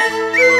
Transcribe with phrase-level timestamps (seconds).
[0.00, 0.44] Música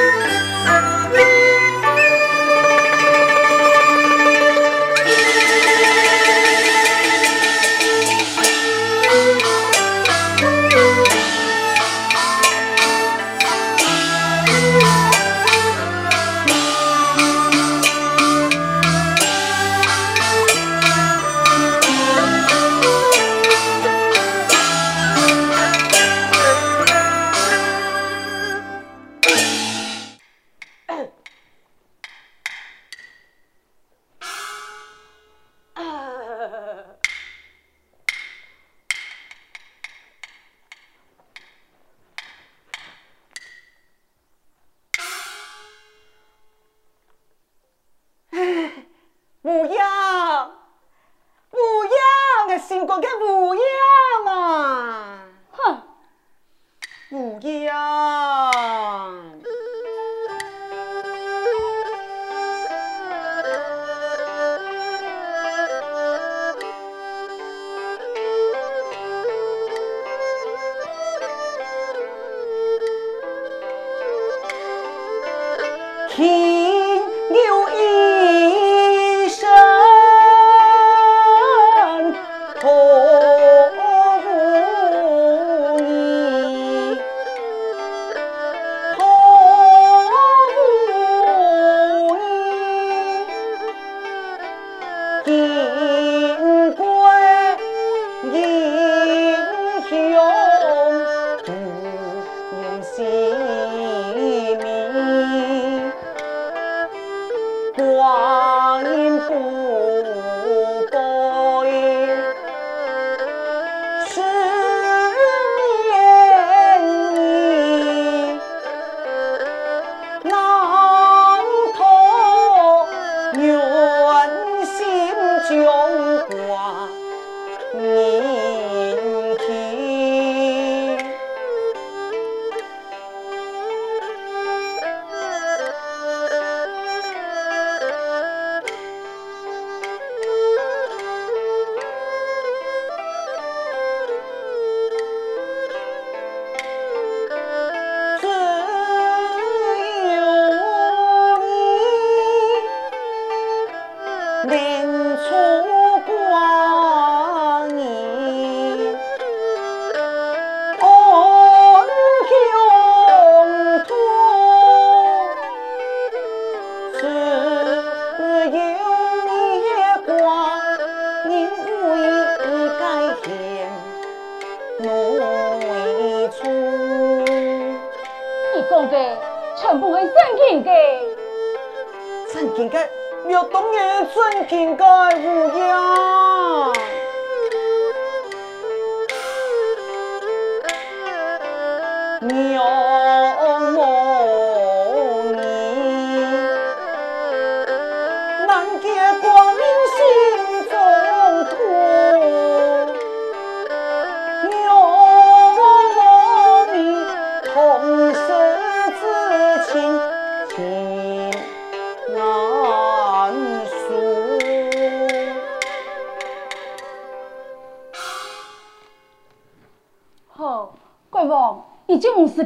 [179.55, 180.05] 全部是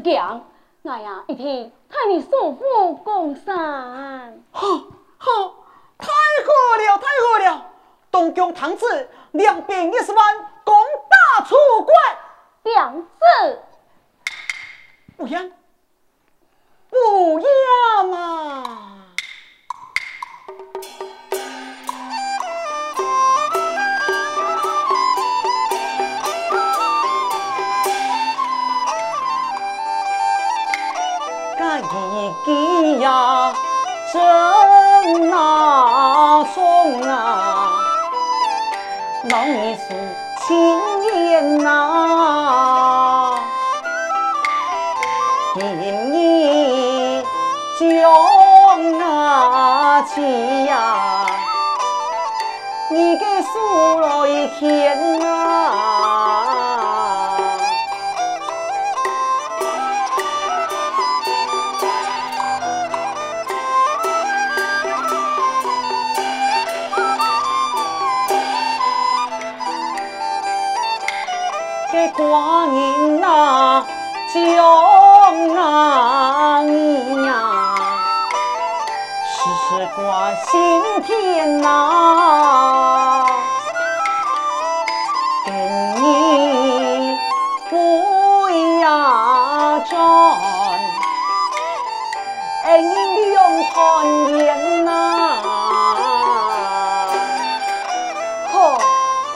[0.03, 0.46] 讲，
[0.81, 4.41] 那呀一天替你束缚共山。
[4.52, 4.68] 好，
[5.18, 5.56] 好，
[5.97, 7.66] 太好了，太好了！
[8.12, 10.75] 东宫堂子两百一十万，攻
[11.09, 11.96] 打楚关。
[12.63, 13.59] 两字，
[15.16, 15.53] 不言，
[16.90, 17.47] 不言
[18.09, 18.98] 嘛。
[40.49, 40.57] 今
[41.01, 43.35] 年哪？
[45.53, 47.23] 今年
[47.79, 47.79] 将
[48.99, 51.28] 啊，去呀，
[52.90, 55.98] 你给送来添啊。
[80.51, 83.23] 我心田呐，
[85.46, 85.53] 跟
[86.01, 87.16] 你
[87.69, 88.49] 不
[88.79, 89.96] 呀转，
[92.66, 93.73] 恩义永团
[94.40, 94.91] 圆呐。
[98.52, 98.53] 好，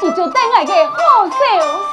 [0.02, 1.36] 你就等我个好消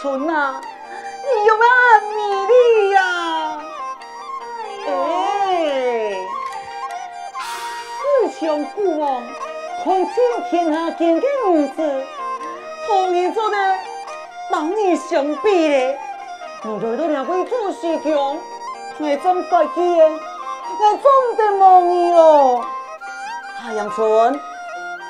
[0.00, 3.62] 春啊，你有没有很美丽呀、啊？
[4.86, 6.16] 哎，
[8.00, 9.22] 自强故王，
[9.84, 10.14] 看尽
[10.50, 12.06] 天下间的女子，
[12.88, 13.56] 和你做的
[14.50, 15.98] 当你相比嘞，
[16.62, 18.38] 你来到两位做事强，
[18.98, 20.10] 我真发气耶，
[20.80, 22.64] 我真的忘你哦。
[23.58, 24.40] 太阳村，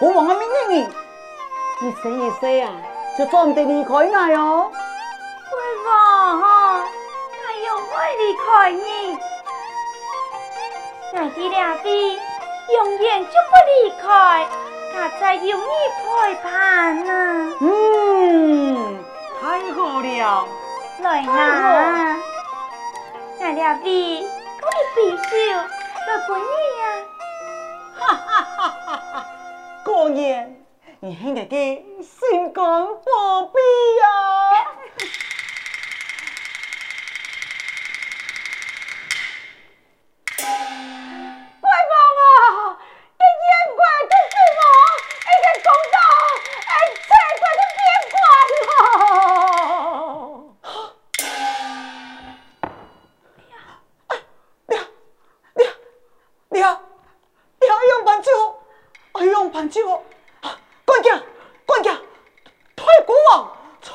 [0.00, 2.72] 我王阿命令你，一生一世啊，
[3.20, 4.72] 就总得离开我哟。
[8.18, 9.18] 离开你，
[11.12, 12.18] 我的两臂
[12.74, 14.46] 永远就不离开，
[14.92, 15.62] 他在有你
[16.00, 17.10] 陪伴呢。
[17.60, 18.98] 嗯，
[19.40, 20.48] 太好了，
[21.00, 22.16] 来啦，
[23.38, 25.28] 我两臂给你比酒，
[26.06, 26.82] 来陪你呀。
[27.98, 28.16] 哈哈
[28.56, 29.26] 哈哈哈！
[29.84, 30.16] 果然
[31.00, 31.82] 你兄弟嘅
[32.20, 32.86] 心肝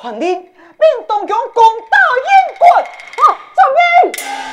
[0.05, 0.41] 宝贝呀！
[3.17, 4.44] 哎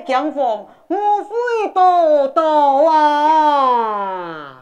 [0.00, 4.57] 江凤误会多多啊？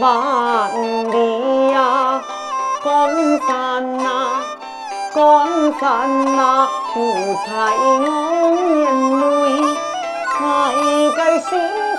[0.00, 0.70] 万
[1.10, 2.20] 里呀，
[2.84, 2.88] 江
[3.46, 4.42] 山啊，
[5.14, 5.18] 江
[5.78, 5.84] 山
[6.38, 6.68] 啊。
[6.94, 7.00] 不
[7.44, 7.92] 才我
[8.84, 8.86] 眼
[9.20, 9.24] 泪，
[10.40, 10.42] 爱
[11.14, 11.48] 在心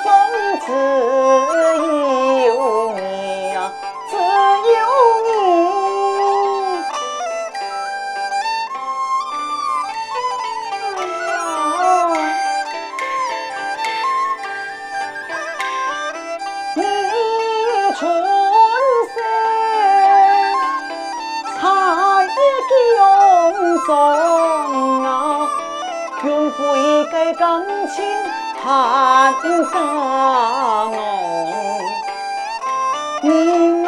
[0.04, 0.06] 中
[28.68, 29.80] 很感
[30.92, 30.94] 动，
[33.22, 33.30] 你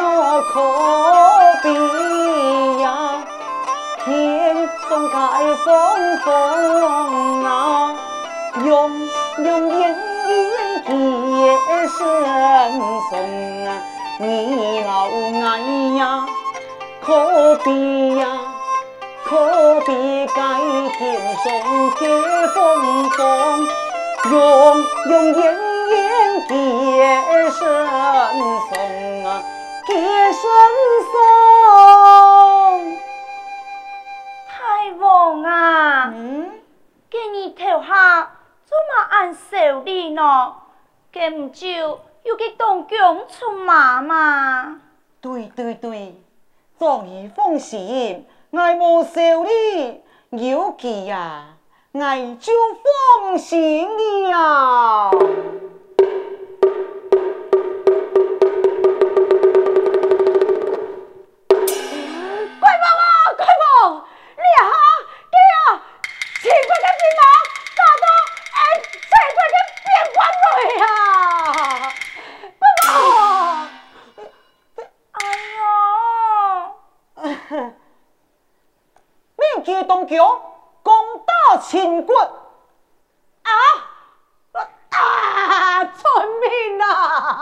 [0.48, 0.54] 可
[1.62, 1.68] 比
[2.80, 2.88] 呀？
[4.02, 4.08] 天
[4.88, 5.14] 上开
[5.56, 5.68] 风
[6.24, 6.24] 风
[7.44, 7.94] 啊，
[8.64, 8.68] 永
[9.44, 9.92] 永远远
[10.86, 10.90] 结
[11.86, 11.92] 深
[13.10, 13.12] 松
[13.66, 13.68] 啊，
[14.18, 14.88] 你老
[15.46, 15.58] 爱
[15.98, 16.24] 呀，
[17.02, 17.68] 可比
[18.16, 18.26] 呀？
[19.24, 19.92] 可比
[20.34, 20.40] 盖
[20.96, 20.98] 天
[21.44, 21.46] 上
[21.98, 22.02] 结
[22.48, 22.58] 风
[23.10, 23.20] 霜，
[24.28, 24.34] 永
[25.08, 25.40] 永远
[25.88, 26.52] 远结
[27.50, 27.58] 深
[28.68, 29.42] 松啊，
[29.86, 29.92] 结
[30.32, 30.42] 深
[31.10, 31.12] 松。
[34.48, 34.52] 大
[34.98, 36.50] 王啊，嗯，
[37.08, 38.30] 给你头下
[38.66, 40.54] 做嘛按手里呢？
[41.10, 41.66] 给唔就
[42.22, 44.80] 又给东宫出马嘛？
[45.20, 46.14] 对对对，
[46.78, 48.26] 终于放心。
[48.52, 49.44] 爱无受
[50.30, 51.56] 你有记呀，
[51.92, 52.52] 爱就
[53.18, 53.88] 放心
[54.30, 55.10] 了。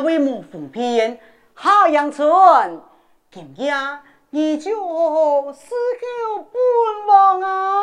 [0.00, 1.18] 为母奉披音
[1.54, 2.80] 好阳春
[3.30, 3.72] 今夜
[4.30, 5.74] 依旧思
[6.36, 6.58] 故不
[7.08, 7.73] 忘啊。